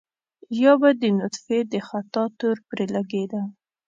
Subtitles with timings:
[0.61, 3.41] يا به د نطفې د خطا تور پرې لګېده.